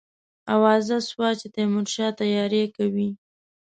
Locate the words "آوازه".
0.55-0.97